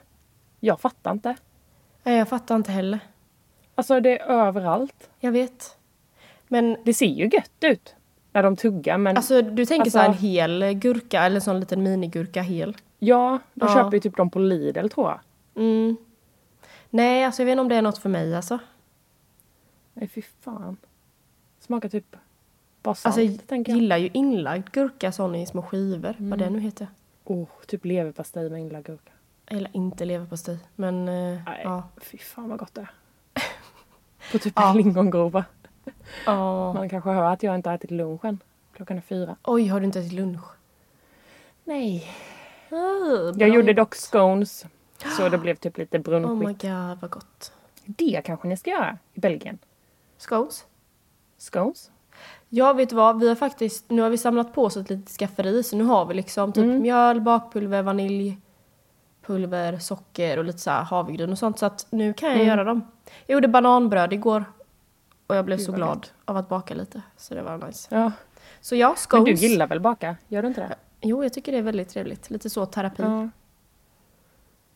[0.61, 1.37] Jag fattar inte.
[2.03, 2.99] Nej, jag fattar inte heller.
[3.75, 5.11] Alltså det är överallt.
[5.21, 5.77] Jag vet.
[6.49, 7.95] Men Det ser ju gött ut
[8.39, 11.41] när de tuggar men alltså du tänker Alltså- så här en hel gurka eller en
[11.43, 12.77] sån liten minigurka hel.
[12.99, 13.75] ja, de Ja.
[13.75, 15.21] köper ju typ dem på Lidl tror jag.
[15.65, 15.97] Mm.
[16.91, 18.59] Nej, alltså jag vet inte om det är något för mig alltså.
[19.95, 20.77] Nej fy fan.
[21.61, 22.17] Smakar typ
[22.83, 26.61] bara salt Alltså jag gillar ju inlagd gurka sån i små skivor, vad det nu
[26.61, 26.87] heter.
[27.25, 29.13] Oh, typ leverpastej med inlagd gurka.
[29.47, 31.15] Jag gillar inte leverpastej, men eh,
[31.47, 31.83] Nej, ja.
[32.01, 32.91] fy fan vad gott det är.
[34.33, 34.71] På typ Ja.
[34.71, 35.45] en lingongrova.
[36.27, 36.73] Ja.
[36.73, 38.39] Man kanske hör att jag inte har ätit lunchen.
[38.77, 39.37] Klockan är fyra.
[39.45, 40.45] Oj, har du inte ätit lunch?
[41.65, 42.07] Nej.
[42.71, 44.65] Oh, Jag gjorde dock scones.
[45.17, 47.53] Så det blev typ lite Oh my god, vad gott.
[47.85, 49.59] Det kanske ni ska göra i Belgien.
[50.19, 50.65] Scones?
[51.39, 51.91] Scones?
[52.49, 53.21] Ja, vet du vad?
[53.21, 56.05] Vi har faktiskt, nu har vi samlat på oss ett litet skafferi så nu har
[56.07, 56.83] vi liksom typ Mm.
[56.83, 62.37] mjöl, bakpulver, vaniljpulver, socker och lite så havregryn och sånt så att nu kan jag
[62.37, 62.49] Mm.
[62.49, 62.83] göra dem.
[63.27, 64.45] Jag gjorde bananbröd igår
[65.29, 66.13] och jag blev Gud, så glad gott.
[66.25, 67.89] av att baka lite så det var nice.
[67.91, 68.13] Ja.
[68.61, 69.41] Så ja, Men scones.
[69.41, 70.17] du gillar väl baka?
[70.29, 70.75] Gör du inte det?
[71.01, 72.31] Jo, jag tycker det är väldigt trevligt.
[72.31, 73.03] Lite så terapi.
[73.03, 73.29] Ja.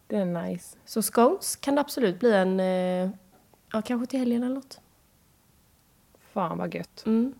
[0.07, 0.77] Det är nice.
[0.85, 3.11] Så scones kan det absolut bli en, eh,
[3.73, 4.81] ja kanske till helgen eller något.
[6.33, 7.03] Fan vad gött.
[7.07, 7.35] Mm.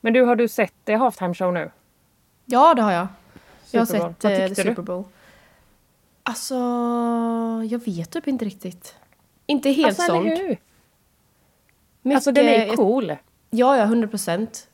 [0.00, 1.70] Men du, har du sett eh, Halftime Show nu?
[2.44, 3.06] Ja, det har jag.
[3.70, 4.14] Jag har Super Bowl.
[4.20, 5.04] sett eh, Super Bowl.
[6.22, 6.54] Alltså,
[7.70, 8.94] jag vet typ inte riktigt.
[9.46, 10.56] Inte helt alltså, eller såld.
[12.02, 13.16] Mycket, Alltså den är cool.
[13.50, 14.68] Ja, ja, 100 procent.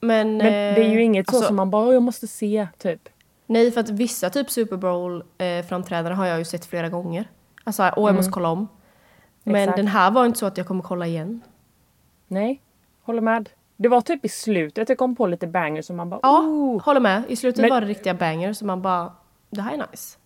[0.00, 2.26] Men, Men det är ju eh, inget så alltså, som man bara, "Åh, jag måste
[2.26, 3.08] se, typ.
[3.46, 7.28] Nej, för att vissa typ Super Bowl-framträdanden har jag ju sett flera gånger.
[7.64, 8.16] Alltså, åh, jag Mm.
[8.16, 8.68] måste kolla om.
[9.42, 9.76] Men Exakt.
[9.76, 11.40] den här var inte så att jag kommer kolla igen.
[12.28, 12.62] Nej,
[13.02, 13.50] håller med.
[13.76, 16.82] Det var typ i slutet det kom på lite bangers som man bara, Ja, oh.
[16.82, 17.22] håller med.
[17.28, 19.12] I slutet Men- var det riktiga bangers så man bara,
[19.50, 20.18] det här är nice.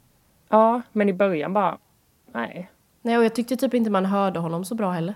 [0.48, 1.78] Ja, men i början bara,
[2.32, 2.70] nej.
[3.02, 5.14] Nej, och jag tyckte typ inte man hörde honom så bra heller.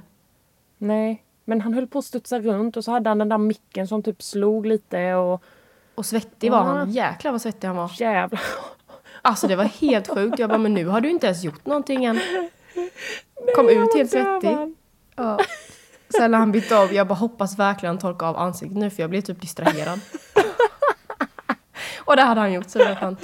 [0.83, 1.23] Nej.
[1.45, 4.03] Men han höll på att studsa runt och så hade han den där micken som
[4.03, 5.43] typ slog lite och
[5.95, 6.91] Och svettig var han.
[6.91, 7.91] Jäklar vad svettig han var.
[7.99, 8.41] jävlar.
[9.23, 10.39] Alltså det var helt sjukt.
[10.39, 12.21] Jag bara, men nu har du inte ens gjort någonting än.
[13.57, 14.57] Kom Nej, ut helt svettig.
[15.17, 15.39] Ja.
[16.17, 19.03] Sen när han bytte av, jag bara hoppas verkligen han torkar av ansiktet nu för
[19.03, 20.01] jag blev typ distraherad.
[22.05, 23.21] Och det hade han gjort så det var skönt.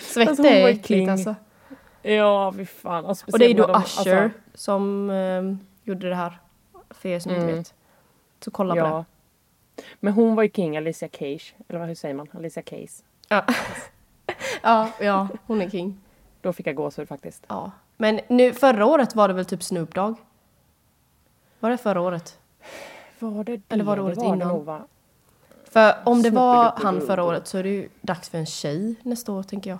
[0.00, 1.34] Svett Alltså, hon är äckligt alltså.
[2.02, 3.04] Ja, fy fan.
[3.04, 5.42] Och, Och det är då de- Usher alltså, som eh,
[5.84, 6.38] gjorde det här.
[6.90, 7.56] För er som inte Mm.
[7.56, 7.74] vet.
[8.40, 8.86] Så kolla på det.
[8.88, 9.04] ja.
[10.00, 11.54] Men hon var ju king, Alicia Keys.
[11.68, 12.28] Eller hur säger man?
[12.32, 13.04] Alicia Keys.
[13.28, 13.44] Ja.
[14.62, 16.00] ja, ja, hon är king.
[16.40, 17.44] Då fick jag gåshud faktiskt.
[17.48, 17.70] Ja.
[17.96, 20.14] Men nu, förra året var det väl typ Snoop Dogg?
[21.60, 22.38] Var det förra året?
[23.18, 23.62] Var det det?
[23.74, 24.38] Eller var det året innan?
[24.38, 24.82] nog, va?
[25.64, 28.94] För om det var han förra året så är det ju dags för en tjej
[29.02, 29.78] nästa år tänker jag.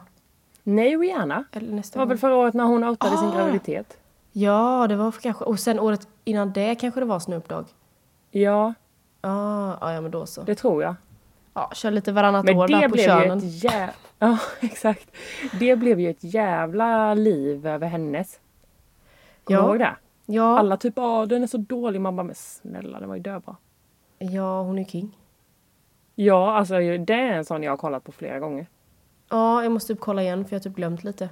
[0.62, 1.44] Nej, Rihanna.
[1.53, 2.09] Eller Det nästa var gång.
[2.09, 3.37] väl förra året när hon outade sin Ah.
[3.37, 3.98] graviditet.
[4.33, 5.44] Ja, det var för kanske.
[5.44, 7.64] Och sen året innan det kanske det var Snoop Dogg.
[8.31, 8.75] Ja,
[9.25, 10.42] Ah, ja, ja, men då så.
[10.42, 10.94] det tror jag.
[11.55, 13.38] Ja, kör lite varannat Men år där det på blev könen.
[13.40, 13.92] ju ett jävla...
[14.18, 15.11] Ja, exakt.
[15.61, 18.40] Det blev ju ett jävla liv över hennes.
[19.44, 19.64] Kommer Ja.
[19.66, 19.96] du ihåg det?
[20.27, 22.01] Ja, Alla typ åh den är så dålig.
[22.01, 23.57] Man bara men snälla den var ju döbra.
[24.18, 25.18] ja, hon är king.
[26.14, 28.66] Ja, alltså det är en sån jag har kollat på flera gånger.
[29.32, 31.28] Ja, jag måste typ kolla igen för jag har typ glömt lite.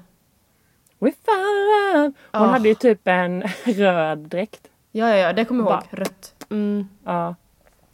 [0.98, 2.14] We found...
[2.32, 2.46] Hon Ah.
[2.46, 4.68] hade ju typ en röd dräkt.
[4.92, 5.80] Ja, ja, ja, det kommer jag ihåg.
[5.80, 5.86] Va?
[5.90, 6.44] Rött.
[6.50, 6.88] Mm.
[7.04, 7.34] Ja.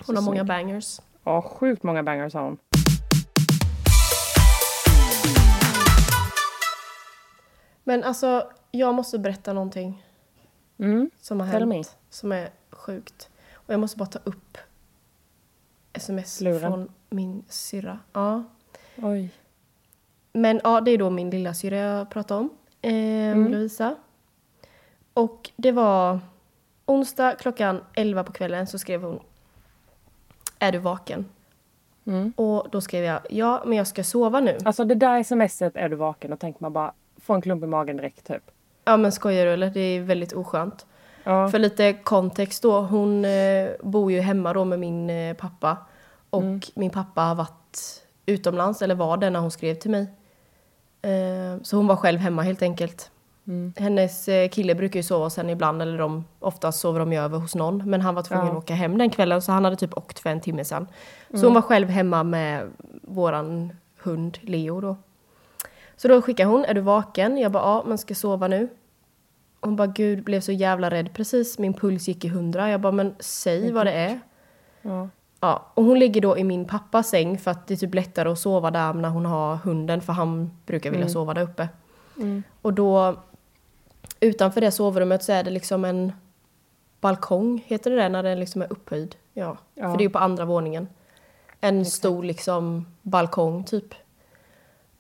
[0.07, 1.01] Hon har många bangers.
[1.25, 2.59] Ja, sjukt många bangers har hon.
[7.85, 10.03] Men alltså, jag måste berätta någonting
[10.79, 11.11] Mm.
[11.21, 11.69] som har hänt.
[11.69, 11.83] me.
[12.11, 13.29] Som är sjukt.
[13.55, 14.59] Och jag måste bara ta upp
[15.93, 16.61] sms Luren.
[16.61, 17.99] från min syrra.
[18.13, 18.45] Ja.
[18.97, 19.31] Oj.
[20.37, 22.51] Men ja, det är då min lilla syrra jag pratar om.
[22.83, 23.53] Eh, Mm.
[23.53, 23.95] Lovisa.
[25.15, 26.21] Och det var
[26.87, 29.21] onsdag klockan 11 på kvällen så skrev hon
[30.59, 31.27] Är du vaken?
[32.07, 32.33] Mm.
[32.37, 34.59] Och då skrev jag Ja, men jag ska sova nu.
[34.65, 37.67] Alltså det där smset är du vaken och tänker man bara får en klump i
[37.67, 38.43] magen direkt typ.
[38.85, 39.71] Ja, men skojar du eller?
[39.71, 40.87] Det är väldigt oskönt.
[41.25, 41.49] Ja.
[41.49, 42.81] För lite kontext då.
[42.81, 45.77] Hon eh, bor ju hemma då med min eh, pappa.
[46.31, 46.61] Och Mm.
[46.75, 50.07] min pappa har varit utomlands, eller var det när hon skrev till mig.
[51.11, 53.11] Eh, så hon var själv hemma helt enkelt.
[53.47, 53.73] Mm.
[53.77, 57.19] Hennes eh, kille brukar ju sova hos henne ibland, eller de, oftast sover de ju
[57.19, 57.91] över hos någon.
[57.91, 58.53] Men han var tvungen Ja.
[58.53, 60.87] att åka hem den kvällen, så han hade typ åkt för en timme sedan.
[61.31, 61.45] Så Mm.
[61.47, 62.71] hon var själv hemma med
[63.03, 64.97] våran hund Leo då.
[65.97, 67.39] Så då skickar hon, är du vaken?
[67.39, 68.69] Jag bara, ja, men ska sova nu.
[69.61, 71.59] Hon bara, gud, blev så jävla rädd precis.
[71.59, 72.71] Min puls gick i hundra.
[72.71, 74.21] Jag bara, men säg vad det är.
[74.83, 75.09] Ja.
[75.47, 78.29] Ja, och hon ligger då i min pappas säng för att det är typ lättare
[78.29, 81.13] att sova där när hon har hunden för han brukar vilja Mm.
[81.13, 81.69] sova där uppe.
[82.17, 82.43] Mm.
[82.63, 83.17] Och då
[84.21, 86.13] utanför det sovrummet så är det liksom en
[87.01, 89.17] balkong, heter det det när den liksom är upphöjd?
[89.33, 89.91] Ja, Ja.
[89.91, 90.89] för det är ju på andra våningen.
[91.61, 93.95] En stor liksom balkong typ.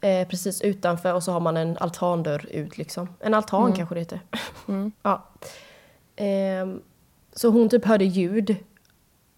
[0.00, 3.08] Eh, precis utanför och så har man en altandörr ut liksom.
[3.20, 3.76] En altan Mm.
[3.76, 4.20] kanske det heter.
[4.68, 4.92] Mm.
[5.02, 5.22] Ja.
[6.16, 6.82] Ehm,
[7.32, 8.56] så hon typ hörde ljud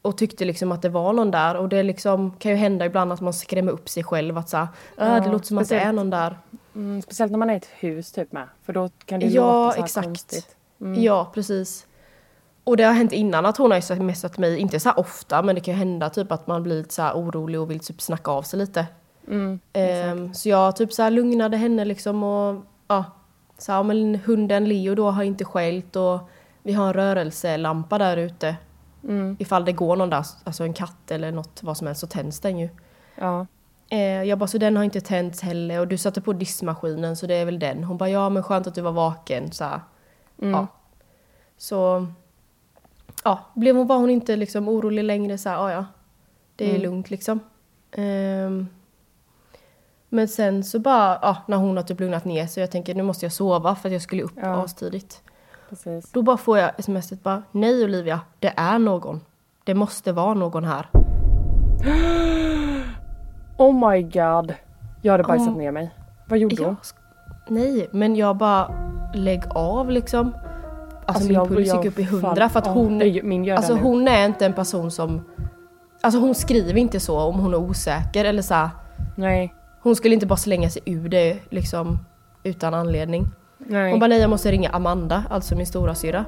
[0.03, 3.13] och tyckte liksom att det var någon där och det liksom kan ju hända ibland
[3.13, 5.81] att man skrämmer upp sig själv att såhär, ah, det Ja, låter som att det
[5.81, 6.39] är någon där.
[6.75, 8.49] Mm, speciellt när man är i ett hus typ med.
[8.63, 10.07] För då kan det Ja, låta så här exakt.
[10.07, 10.57] konstigt.
[10.81, 11.03] Mm.
[11.03, 11.87] Ja, precis.
[12.65, 15.55] Och det har hänt innan att hon har smsat mig, inte så här ofta men
[15.55, 18.03] det kan ju hända typ att man blir lite så här orolig och vill typ
[18.03, 18.87] snacka av sig lite.
[19.29, 19.61] Mm.
[19.73, 23.05] Ehm, så jag typ så här lugnade henne liksom och ja,
[23.59, 26.19] så här, men hunden Leo då har inte skällt och
[26.63, 28.57] vi har en rörelselampa där ute.
[29.05, 29.37] Mm.
[29.39, 32.41] Ifall det går någon där, alltså en katt eller något vad som helst så tänds
[32.41, 32.69] den ju.
[33.15, 33.47] Ja.
[33.91, 37.27] Eh, jag bara, så den har inte tänts heller och du satte på diskmaskinen så
[37.27, 37.85] det är väl den.
[37.85, 39.53] Hon bara, ja men skönt att du var vaken.
[39.53, 39.65] Så.
[39.65, 39.81] Mm.
[40.51, 40.67] Ja.
[41.57, 42.07] så
[43.25, 45.85] ja, blev hon, var hon inte liksom orolig längre så här, ja ja.
[46.57, 46.83] Det är Mm.
[46.83, 47.41] lugnt liksom.
[47.93, 48.69] Ehm,
[50.09, 53.03] men sen så bara, ja, när hon har typ lugnat ner sig jag tänker nu
[53.03, 54.65] måste jag sova för att jag skulle upp Ja.
[54.65, 55.23] astidigt.
[55.69, 56.13] Precis.
[56.13, 59.21] Då bara får jag smset bara, nej Olivia, det är någon.
[59.65, 60.89] Det måste vara någon här.
[63.59, 64.55] Oh my god.
[65.03, 65.91] Jag hade bajsat Om- ner mig.
[66.29, 66.77] Vad gjorde hon?
[67.49, 68.71] nej, men jag bara
[69.15, 70.35] lägg av liksom.
[71.07, 74.09] Alltså, min jag- puls gick upp i hundra för att hon, det- min alltså hon
[74.09, 75.25] är inte en person som,
[76.01, 78.71] alltså hon skriver inte så om hon är osäker eller så här,
[79.17, 79.55] Nej.
[79.83, 81.99] Hon skulle inte bara slänga sig ur det liksom
[82.43, 83.27] utan anledning.
[83.59, 83.91] Nej.
[83.91, 86.25] Hon bara nej jag måste ringa Amanda, alltså min stora syra.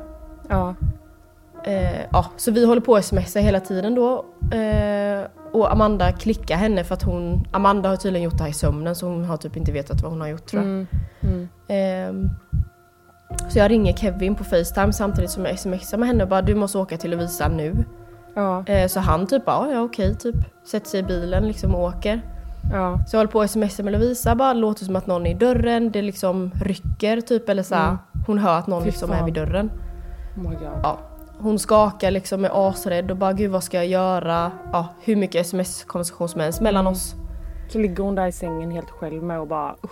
[0.49, 0.75] Ja.
[1.64, 4.25] Eh, ja, så vi håller på att smsa hela tiden då.
[4.57, 8.55] Eh, och Amanda klickar henne för att hon, Amanda har tydligen gjort det här i
[8.55, 10.71] sömnen så hon har typ inte vetat vad hon har gjort tror jag.
[10.71, 10.87] Mm.
[11.21, 11.49] Mm.
[11.69, 12.31] Ehm,
[13.49, 16.55] så jag ringer Kevin på Facetime samtidigt som jag smsar med henne och bara du
[16.55, 17.75] måste åka till Lovisa nu.
[18.35, 18.64] Ja.
[18.66, 22.23] Eh, så han typ bara ja okej typ sätter sig i bilen liksom och åker.
[22.73, 22.99] Ja.
[23.07, 25.35] Så jag håller på att smsa med Lovisa bara, låter som att någon är i
[25.35, 27.99] dörren, det liksom rycker typ eller så Mm.
[28.27, 29.70] Hon hör att någon Fy liksom är vid dörren.
[30.46, 30.53] Oh.
[30.83, 30.99] Ja.
[31.38, 34.51] Hon skakar liksom, är asrädd och bara gud vad ska jag göra?
[34.73, 36.92] Ja, hur mycket sms-konversation som helst mellan Mm.
[36.92, 37.14] oss.
[37.68, 39.90] Så ligger hon där i sängen helt själv med och bara usch.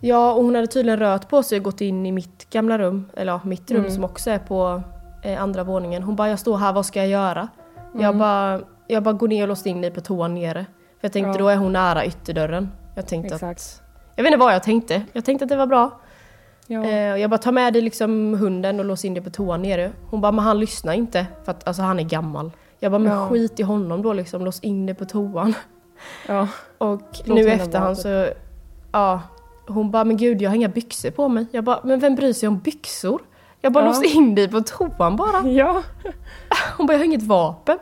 [0.00, 3.10] Ja, och hon hade tydligen rört på sig och gått in i mitt gamla rum,
[3.16, 3.90] eller ja, mitt rum Mm.
[3.90, 4.82] som också är på
[5.22, 6.02] eh, andra våningen.
[6.02, 7.48] Hon bara, jag står här, vad ska jag göra?
[7.92, 8.18] Jag Mm.
[8.18, 10.66] bara, jag bara går ner och låste in dig på toan nere.
[11.00, 11.38] För jag tänkte Ja.
[11.38, 12.72] då är hon nära ytterdörren.
[12.94, 13.82] Jag tänkte att, Exakt.
[14.16, 15.02] jag vet inte vad jag tänkte.
[15.12, 16.00] Jag tänkte att det var bra.
[16.66, 16.84] Ja.
[16.84, 19.92] Eh, jag bara, ta med dig liksom hunden och lås in dig på toan nere.
[20.10, 22.50] Hon bara, men han lyssnar inte för att alltså, han är gammal.
[22.78, 23.28] Jag bara, men Ja.
[23.28, 25.54] skit i honom då liksom, lås in dig på toan.
[26.28, 26.48] ja.
[26.78, 28.26] Och Låt nu efterhand så,
[28.92, 29.20] ja,
[29.68, 31.46] hon bara, men gud jag har inga byxor på mig.
[31.50, 33.20] Jag bara, men vem bryr sig om byxor?
[33.60, 33.88] Jag bara, Ja.
[33.88, 35.48] lås in dig på toan bara.
[35.48, 35.82] Ja.
[36.76, 37.78] Hon bara, jag har inget vapen.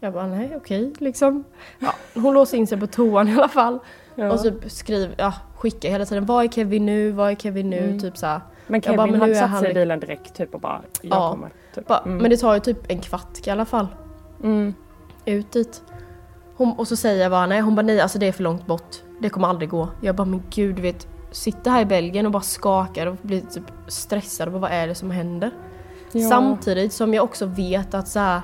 [0.00, 1.44] Jag bara, nej okej liksom.
[1.78, 3.78] Ja, hon låser in sig på toan i alla fall.
[4.14, 4.32] ja.
[4.32, 7.78] Och så skriver, ja, skickar hela tiden, var är Kevin nu, var är Kevin nu?
[7.78, 7.98] Mm.
[8.00, 8.40] Typ så här.
[8.66, 11.30] men Kevin bara, men hade satt sig i bilen direkt typ och bara jag Ja.
[11.30, 11.50] kommer.
[11.74, 11.86] Typ.
[11.86, 12.16] Bara, Mm.
[12.18, 13.86] Men det tar ju typ en kvart i alla fall.
[14.42, 14.74] Mm.
[15.24, 15.82] Ut dit.
[16.56, 18.66] Hon, och så säger jag bara nej, hon bara nej alltså det är för långt
[18.66, 18.96] bort.
[19.20, 19.88] Det kommer aldrig gå.
[20.00, 23.40] Jag bara men gud du vet, sitter här i Belgien och bara skakar och blir
[23.40, 25.50] typ stressad och bara, vad är det som händer?
[26.12, 26.28] Ja.
[26.28, 28.40] Samtidigt som jag också vet att så här,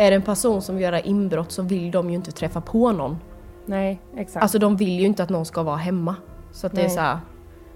[0.00, 3.18] är det en person som göra inbrott så vill de ju inte träffa på någon.
[3.66, 4.42] Nej, exakt.
[4.42, 6.16] Alltså de vill ju inte att någon ska vara hemma.
[6.52, 7.18] Så att det är så här,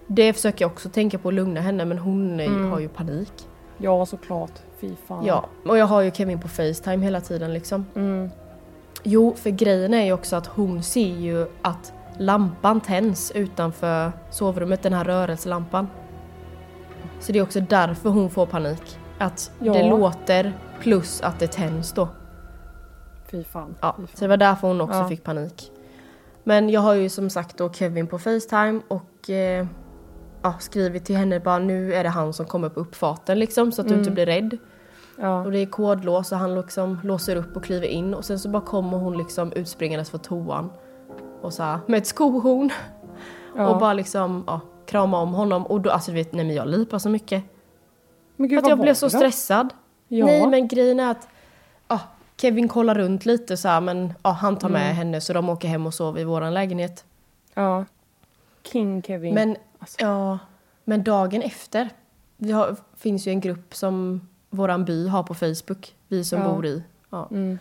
[0.07, 2.71] Det försöker jag också tänka på att lugna henne men hon Mm.
[2.71, 3.33] har ju panik.
[3.79, 4.53] ja, såklart.
[4.81, 5.27] Fy fan.
[5.27, 7.87] Ja, och jag har ju Kevin på Facetime hela tiden liksom.
[7.97, 8.31] Mm.
[9.03, 14.83] Jo, för grejen är ju också att hon ser ju att lampan tänds utanför sovrummet,
[14.83, 15.89] den här rörelselampan.
[17.21, 18.99] Så det är också därför hon får panik.
[19.18, 19.72] Att Ja.
[19.72, 22.09] det låter plus att det tänds då.
[23.31, 23.74] Fy fan.
[23.81, 24.29] Ja, Fy så det fan.
[24.29, 25.09] var därför hon också Ja.
[25.09, 25.72] fick panik.
[26.44, 29.66] Men jag har ju som sagt då Kevin på Facetime och eh,
[30.42, 33.81] ja, skrivit till henne bara nu är det han som kommer på uppfarten liksom så
[33.83, 34.00] att du Mm.
[34.03, 34.59] inte blir rädd.
[35.18, 35.44] Ja.
[35.44, 38.48] Och det är kodlås och han liksom låser upp och kliver in och sen så
[38.48, 40.70] bara kommer hon liksom utspringandes för toan.
[41.42, 42.70] Och så här, med ett skohorn.
[43.57, 43.68] ja.
[43.68, 46.68] Och bara liksom ja, krama om honom och då, alltså du vet, nej men jag
[46.68, 47.44] lipar så mycket.
[48.37, 49.73] Gud, att jag blev så det stressad.
[50.09, 50.27] Ja.
[50.27, 51.29] Nej men grejen är att
[51.88, 52.01] ja,
[52.37, 54.97] Kevin kollar runt lite så här, men ja, han tar med Mm.
[54.97, 57.05] henne så de åker hem och sover i våran lägenhet.
[57.55, 57.85] Ja.
[58.62, 59.35] King Kevin.
[59.35, 59.97] Men, Alltså.
[60.05, 60.38] ja,
[60.85, 61.88] men dagen efter,
[62.37, 66.49] vi har, finns ju en grupp som våran by har på Facebook, vi som Ja.
[66.53, 66.83] bor i.
[67.11, 67.29] Ja.
[67.31, 67.59] Mm.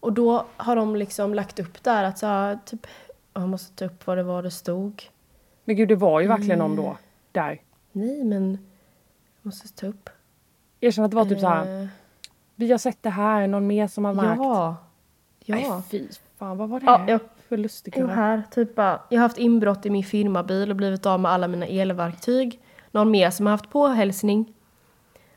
[0.00, 2.86] Och då har de liksom lagt upp där att så här, typ,
[3.34, 5.02] jag måste ta upp vad det var det stod.
[5.64, 6.84] Men gud, det var ju verkligen någon Mm.
[6.84, 6.96] då.
[7.32, 7.60] Där.
[7.92, 8.58] Nej men,
[9.42, 10.10] måste ta upp.
[10.80, 11.82] Erkänn att det var typ så här.
[11.82, 11.88] Eh,
[12.54, 14.38] Vi har sett det här, någon mer som har märkt.
[14.38, 14.76] Ja.
[15.44, 15.56] Ja.
[15.56, 16.06] Nej, fy
[16.38, 18.12] fan, vad var det Ja, jag för lustigkurre?
[18.12, 21.48] här, typ bara, jag har haft inbrott i min firmabil och blivit av med alla
[21.48, 22.60] mina elverktyg.
[22.90, 24.54] Någon mer som har haft påhälsning.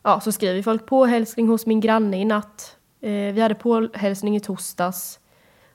[0.03, 2.77] Ja, så skriver folk påhälsning hos min granne i natt.
[3.01, 5.19] Eh, vi hade påhälsning i torsdags.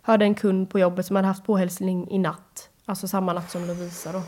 [0.03, 2.71] Hörde en kund på jobbet som hade haft påhälsning i natt.
[2.85, 4.23] Alltså samma natt som Lovisa då.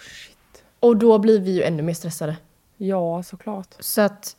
[0.00, 0.64] Shit.
[0.80, 2.36] Och då blir vi ju ännu mer stressade.
[2.76, 3.74] Ja, såklart.
[3.78, 4.36] Så att,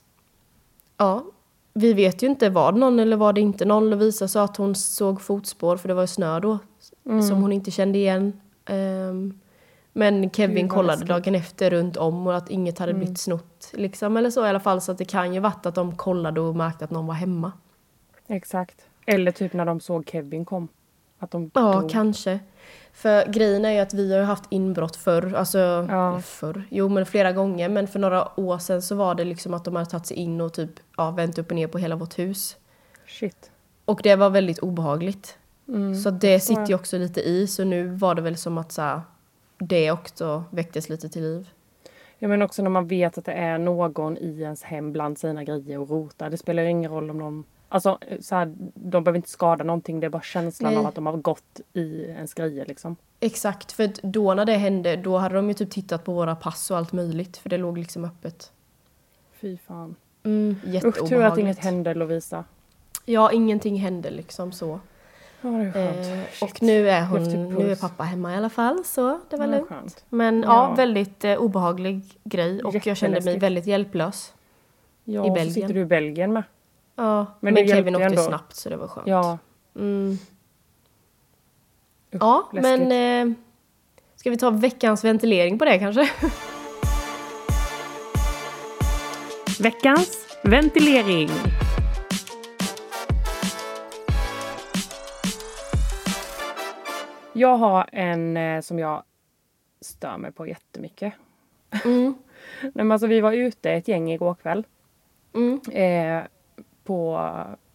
[0.98, 1.26] ja.
[1.74, 3.90] Vi vet ju inte, var det någon eller var det inte någon?
[3.90, 6.58] Lovisa sa att hon såg fotspår för det var ju snö då.
[7.06, 7.22] Mm.
[7.22, 8.40] Som hon inte kände igen.
[8.66, 9.40] Ehm,
[9.94, 11.08] men Kevin Gud, kollade läskigt.
[11.08, 13.00] dagen efter runt om och att inget hade Mm.
[13.00, 13.70] blivit snott.
[13.74, 14.82] Liksom, eller så i alla fall.
[14.82, 17.52] Så att det kan ju varit att de kollade och märkte att någon var hemma.
[18.28, 18.86] Exakt.
[19.06, 20.68] Eller typ när de såg Kevin kom.
[21.20, 21.92] Att de Ja, drog.
[21.92, 22.40] kanske.
[22.98, 25.34] För grejen är ju att vi har haft inbrott förr.
[25.36, 25.58] Alltså,
[25.90, 26.22] Ja.
[26.22, 26.64] förr.
[26.70, 27.70] Jo, men flera gånger.
[27.70, 30.42] Men för några år sedan så var det liksom att de hade tagit sig in
[30.42, 32.58] och typ ja, vänt upp och ner på hela vårt hus.
[33.08, 33.52] Shit.
[33.86, 35.38] Och det var väldigt obehagligt.
[35.68, 35.96] Mm.
[35.96, 37.48] Så det sitter ju också lite i.
[37.48, 39.02] Så nu var det väl som att så här,
[39.58, 41.50] det också väcktes lite till liv.
[42.20, 45.44] Ja, men också när man vet att det är någon i ens hem bland sina
[45.44, 46.30] grejer och rotar.
[46.30, 47.44] Det spelar ju ingen roll om de...
[47.70, 50.00] Alltså, så här, de behöver inte skada någonting.
[50.00, 50.80] Det är bara känslan Nej.
[50.80, 52.96] av att de har gått i ens grejer liksom.
[53.20, 56.72] Exakt, för då när det hände då hade de ju typ tittat på våra pass
[56.72, 57.38] och allt möjligt.
[57.38, 58.52] För det låg liksom öppet.
[59.42, 59.96] Fy fan.
[60.24, 62.44] Mm, Usch, tur att inget hände Lovisa.
[63.06, 64.80] Ja, ingenting hände liksom så.
[65.42, 66.28] Ja, det är skönt.
[66.42, 67.34] Eh, och nu är, hon, puls.
[67.60, 69.70] nu är pappa hemma i alla fall så det var Ja, lugnt.
[69.70, 70.06] skönt.
[70.10, 70.76] Men ja, Ja.
[70.76, 74.34] väldigt eh, obehaglig grej och jag kände mig väldigt hjälplös.
[75.04, 75.54] Ja, I så Belgien.
[75.54, 76.44] sitter du i Belgien med.
[77.00, 78.22] Ja, Men men, hjälpte åkte ändå.
[78.22, 79.08] snabbt så det var skönt.
[79.08, 79.38] Ja.
[79.76, 80.12] Mm.
[82.14, 82.88] Usch, Ja, läskigt.
[82.88, 83.34] men eh,
[84.16, 86.10] ska vi ta veckans ventilering på det kanske?
[89.60, 91.30] Veckans ventilering.
[97.34, 99.04] Jag har en eh, som jag
[99.82, 101.14] stör mig på jättemycket.
[101.86, 102.16] Mm.
[102.62, 104.66] Nej, men alltså, vi var ute ett gäng igår kväll.
[105.34, 105.60] Mm.
[105.72, 106.24] Eh,
[106.88, 107.18] på,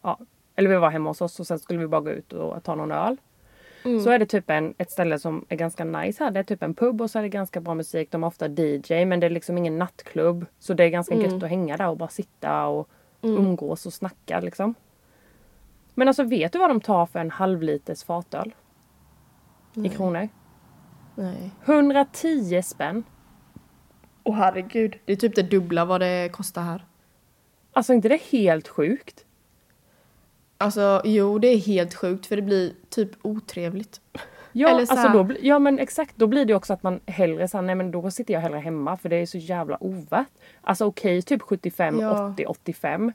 [0.03, 0.18] ja,
[0.57, 2.75] eller vi var hemma hos oss och sen skulle vi bara gå ut och ta
[2.75, 3.16] någon öl.
[3.85, 4.01] Mm.
[4.01, 6.31] Så är det typ en, ett ställe som är ganska nice här.
[6.31, 8.11] Det är typ en pub och så är det ganska bra musik.
[8.11, 10.46] De har ofta DJ men det är liksom ingen nattklubb.
[10.59, 11.27] Så det är ganska Mm.
[11.31, 12.88] gött att hänga där och bara sitta och
[13.22, 14.75] umgås och snacka liksom.
[15.94, 18.55] Men alltså vet du vad de tar för en halvliters fatöl?
[19.75, 20.29] I kronor?
[21.14, 21.51] Nej.
[21.64, 23.05] 110 spänn.
[24.25, 24.98] Åh herregud.
[25.05, 26.85] Det är typ det dubbla vad det kostar här.
[27.72, 29.24] Alltså inte det helt sjukt?
[30.58, 34.00] Alltså jo, det är helt sjukt för det blir typ otrevligt.
[34.52, 36.16] Ja, Eller så alltså då, ja men exakt.
[36.16, 38.96] Då blir det också att man hellre säger nej men då sitter jag hellre hemma
[38.96, 40.28] för det är så jävla ovärt.
[40.61, 42.28] Alltså okej typ 75, Ja.
[42.32, 43.12] 80, 85.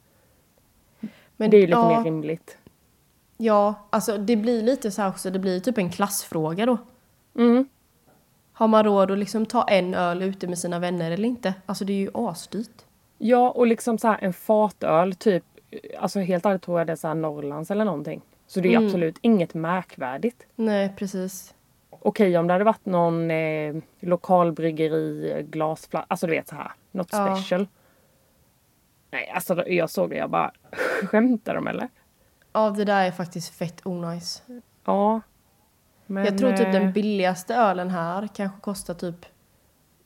[1.38, 2.58] Men det är ju lite ja, mer rimligt.
[3.38, 6.78] Ja, alltså det blir lite så här också, det blir typ en klassfråga då.
[7.36, 7.67] Mm.
[8.54, 11.54] Har man råd att liksom ta en öl ute med sina vänner eller inte?
[11.65, 12.86] Alltså det är ju asdyrt.
[13.18, 15.44] Ja och liksom så här en fatöl typ.
[16.00, 18.22] Alltså helt ärligt tror jag det är så här Norrlands eller någonting.
[18.48, 18.86] Så det är Mm.
[18.86, 20.46] absolut inget märkvärdigt.
[20.56, 21.54] Nej, precis.
[21.90, 26.72] Okej om det hade varit någon eh, lokalbryggeri, glasflaska, alltså du vet så här.
[26.92, 27.36] Något Ja.
[27.36, 27.68] special.
[29.12, 30.52] Nej alltså jag såg det jag bara
[31.04, 31.90] skämtar de eller?
[32.54, 34.44] Ja, det där är faktiskt fett onajs.
[34.86, 35.22] Ja.
[36.06, 39.26] Men, jag tror typ eh, den billigaste ölen här kanske kostar typ...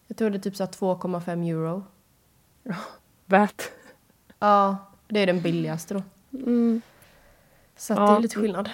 [0.08, 1.84] Jag tror det är typ så här 2,5 euro.
[3.32, 3.72] Värt.
[4.40, 6.04] Ja, det är den billigaste då.
[6.38, 6.82] Mm.
[7.76, 8.00] Så Ja.
[8.00, 8.70] det är lite skillnad.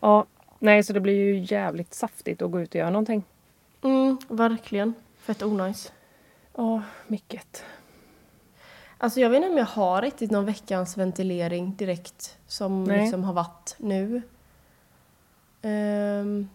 [0.00, 0.26] Ja.
[0.58, 3.22] Nej så det blir ju jävligt saftigt att gå ut och göra någonting.
[3.82, 4.94] Mm, verkligen.
[5.18, 5.92] Fett onajs.
[6.56, 7.64] Ja, mycket.
[8.98, 13.00] Alltså jag vet inte om jag har riktigt någon veckans ventilering direkt som Nej.
[13.00, 14.22] liksom har varit nu.
[15.62, 16.48] Ehm,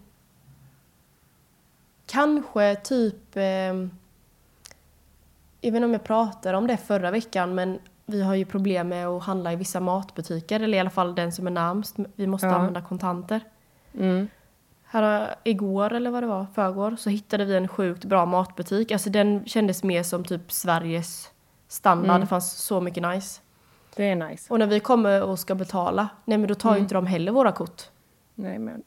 [2.06, 3.16] kanske typ...
[3.34, 3.90] ehm,
[5.66, 8.88] jag vet inte om jag pratade om det förra veckan men vi har ju problem
[8.88, 11.96] med att handla i vissa matbutiker eller i alla fall den som är närmst.
[12.16, 12.54] Vi måste Ja.
[12.54, 13.40] använda kontanter.
[13.94, 14.28] Mm.
[14.84, 18.92] Här, igår eller vad det var, förrgår, så hittade vi en sjukt bra matbutik.
[18.92, 21.30] Alltså den kändes mer som typ Sveriges
[21.68, 22.08] standard.
[22.10, 22.20] Mm.
[22.20, 23.40] Det fanns så mycket nice.
[23.96, 24.52] Det är nice.
[24.52, 26.82] Och när vi kommer och ska betala, nej men då tar ju Mm.
[26.84, 27.82] inte de heller våra kort.
[28.34, 28.82] Nej men.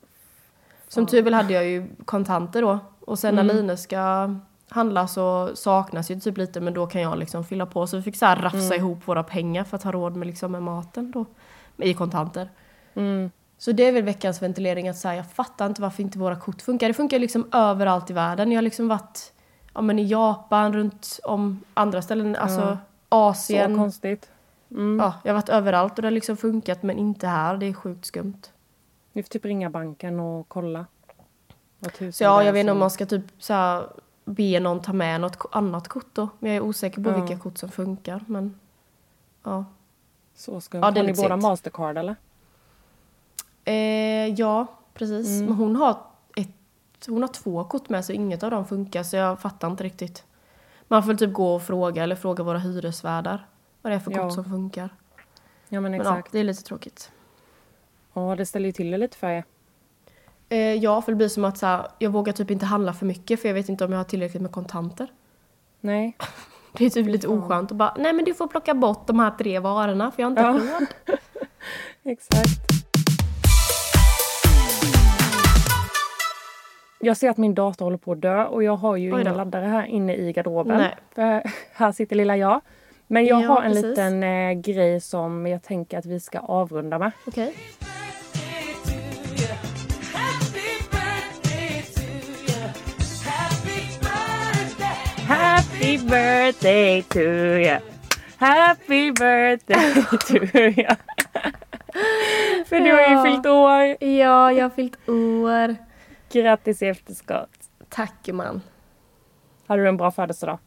[0.87, 2.79] Som tur väl hade jag ju kontanter då.
[2.99, 3.47] Och sen Mm.
[3.47, 4.35] när Line ska
[4.71, 7.87] handla så saknas ju typ lite men då kan jag liksom fylla på.
[7.87, 8.77] Så vi fick så här rafsa Mm.
[8.77, 11.25] ihop våra pengar för att ha råd med, liksom, med maten då.
[11.77, 12.49] I kontanter.
[12.93, 13.31] Mm.
[13.57, 16.61] Så det är väl veckans ventilering att säga, jag fattar inte varför inte våra kort
[16.61, 16.87] funkar.
[16.87, 18.51] Det funkar liksom överallt i världen.
[18.51, 19.33] Jag har liksom varit
[19.73, 22.77] ja, men i Japan, runt om andra ställen, alltså Ja.
[23.09, 23.71] Asien.
[23.71, 24.29] Så konstigt.
[24.71, 24.99] Mm.
[24.99, 27.57] Ja, jag har varit överallt och det har liksom funkat men inte här.
[27.57, 28.41] Det är sjukt skumt.
[29.13, 30.85] Ni får typ ringa banken och kolla.
[31.79, 33.83] Vad Så ja, jag vet inte om man ska typ så här,
[34.29, 36.29] be någon ta med något annat kort då.
[36.39, 37.21] Men jag är osäker på Ja.
[37.21, 38.23] vilka kort som funkar.
[38.27, 38.59] Men
[39.43, 39.65] ja.
[40.35, 40.81] Så skumt.
[40.83, 41.37] Ja, det har ni båda.
[41.37, 42.15] Mastercard eller?
[43.65, 45.27] Eh, ja, precis.
[45.27, 45.45] Mm.
[45.45, 45.97] Men hon har,
[46.35, 46.49] ett,
[47.07, 50.23] hon har två kort med så inget av dem funkar så jag fattar inte riktigt.
[50.87, 53.47] Man får väl typ gå och fråga eller fråga våra hyresvärdar
[53.81, 54.23] vad det är för Ja.
[54.23, 54.89] kort som funkar.
[55.69, 56.31] Ja men Men ja, exakt.
[56.31, 57.11] det är lite tråkigt.
[58.13, 59.43] Ja det ställer ju till det lite för er.
[60.49, 63.05] Eh, ja, för det blir som att så här, jag vågar typ inte handla för
[63.05, 65.07] mycket för jag vet inte om jag har tillräckligt med kontanter.
[65.81, 66.17] Nej.
[66.77, 69.31] Det är typ lite oskönt att bara, nej men du får plocka bort de här
[69.31, 70.77] tre varorna för jag har inte Ja.
[70.79, 71.17] råd.
[72.11, 72.49] Exakt.
[76.99, 79.17] Jag ser att min dator håller på att dö och jag har ju då.
[79.35, 80.83] laddare här inne i garderoben.
[81.73, 82.61] Här sitter lilla jag.
[83.07, 83.85] Men jag Ja, har en precis.
[83.85, 87.11] liten eh, grej som jag tänker att vi ska avrunda med.
[87.27, 87.55] Okej.
[95.79, 97.79] Happy birthday to you.
[98.37, 99.93] Happy birthday
[100.27, 100.95] to you.
[102.65, 104.03] För du har ju fyllt år.
[104.09, 105.75] Ja, jag har fyllt år.
[106.31, 107.49] Grattis i efterskott.
[107.89, 108.61] Tack man.
[109.67, 110.59] Hade du en bra födelsedag?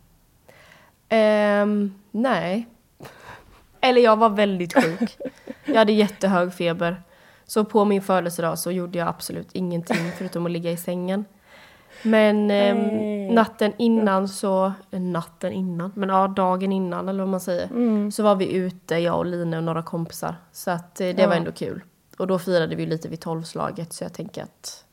[1.08, 2.66] Ehm, nej.
[3.80, 5.18] Eller jag var väldigt sjuk.
[5.64, 7.02] Jag hade jättehög feber.
[7.44, 11.24] Så på min födelsedag så gjorde jag absolut ingenting förutom att ligga i sängen.
[12.02, 13.30] Men Nej.
[13.32, 17.66] natten innan så, eh, natten innan, men ja dagen innan eller vad man säger.
[17.66, 18.12] Mm.
[18.12, 20.34] Så var vi ute, jag och Line och några kompisar.
[20.52, 21.28] Så att eh, det Ja.
[21.28, 21.80] var ändå kul.
[22.18, 24.84] Och då firade vi lite vid tolvslaget så jag tänker att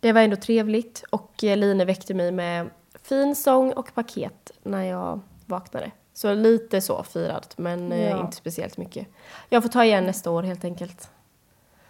[0.00, 1.04] det var ändå trevligt.
[1.10, 2.70] Och eh, Line väckte mig med
[3.02, 5.90] fin sång och paket när jag vaknade.
[6.14, 8.20] Så lite så firat, men eh, Ja.
[8.20, 9.06] inte speciellt mycket.
[9.48, 11.10] Jag får ta igen nästa år helt enkelt.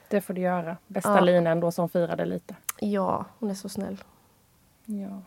[0.09, 0.77] Det får du göra.
[0.87, 1.21] Bästa Ja.
[1.21, 2.55] Lina ändå som firade lite.
[2.81, 3.97] Ja, hon är så snäll.
[4.87, 5.23] Ja.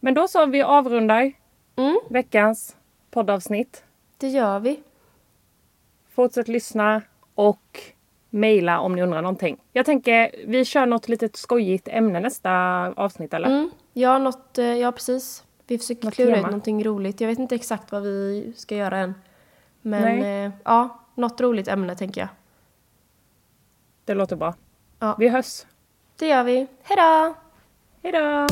[0.00, 1.32] Men då så, vi avrundar
[1.78, 2.76] Mm, veckans
[3.10, 3.84] poddavsnitt.
[4.18, 4.82] det gör vi.
[6.14, 7.02] Fortsätt lyssna
[7.34, 7.80] och
[8.30, 9.56] mejla om ni undrar någonting.
[9.72, 12.50] Jag tänker vi kör något litet skojigt ämne nästa
[12.96, 13.48] avsnitt eller?
[13.48, 15.44] Mm, ja, något, eh, ja, precis.
[15.66, 16.46] Vi försöker Något klura ut tema.
[16.46, 17.20] någonting roligt.
[17.20, 19.14] Jag vet inte exakt vad vi ska göra än.
[19.82, 22.28] Men eh, ja, något roligt ämne tänker jag.
[24.04, 24.54] Det låter bra.
[24.98, 25.16] Ja.
[25.18, 25.64] Vi hörs.
[26.18, 26.66] Det gör vi.
[26.82, 27.34] Hejdå!
[28.06, 28.46] Hejdå!